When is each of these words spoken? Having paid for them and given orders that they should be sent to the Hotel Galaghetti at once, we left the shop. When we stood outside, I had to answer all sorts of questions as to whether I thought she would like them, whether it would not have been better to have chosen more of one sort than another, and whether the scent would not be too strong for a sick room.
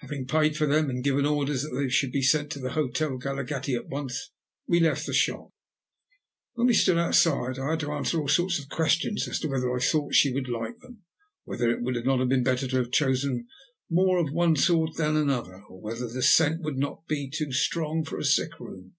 Having 0.00 0.26
paid 0.26 0.54
for 0.54 0.66
them 0.66 0.90
and 0.90 1.02
given 1.02 1.24
orders 1.24 1.62
that 1.62 1.70
they 1.74 1.88
should 1.88 2.12
be 2.12 2.20
sent 2.20 2.52
to 2.52 2.58
the 2.58 2.72
Hotel 2.72 3.16
Galaghetti 3.16 3.74
at 3.74 3.88
once, 3.88 4.30
we 4.66 4.78
left 4.78 5.06
the 5.06 5.14
shop. 5.14 5.48
When 6.52 6.66
we 6.66 6.74
stood 6.74 6.98
outside, 6.98 7.58
I 7.58 7.70
had 7.70 7.80
to 7.80 7.92
answer 7.92 8.20
all 8.20 8.28
sorts 8.28 8.58
of 8.58 8.68
questions 8.68 9.26
as 9.26 9.40
to 9.40 9.48
whether 9.48 9.74
I 9.74 9.78
thought 9.80 10.14
she 10.14 10.30
would 10.30 10.46
like 10.46 10.80
them, 10.80 11.04
whether 11.44 11.70
it 11.70 11.80
would 11.80 11.94
not 12.04 12.18
have 12.20 12.28
been 12.28 12.44
better 12.44 12.68
to 12.68 12.76
have 12.76 12.90
chosen 12.90 13.46
more 13.88 14.18
of 14.18 14.30
one 14.30 14.56
sort 14.56 14.98
than 14.98 15.16
another, 15.16 15.64
and 15.70 15.80
whether 15.80 16.06
the 16.06 16.20
scent 16.22 16.60
would 16.60 16.76
not 16.76 17.06
be 17.06 17.30
too 17.30 17.50
strong 17.50 18.04
for 18.04 18.18
a 18.18 18.26
sick 18.26 18.60
room. 18.60 18.96